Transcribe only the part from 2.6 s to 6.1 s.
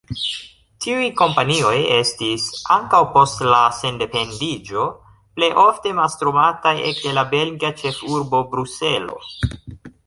ankaŭ post la sendependiĝo, plejofte